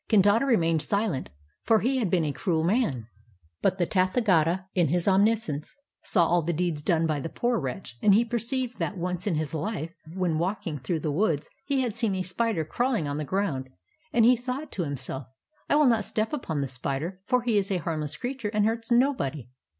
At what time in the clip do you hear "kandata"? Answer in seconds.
0.09-0.47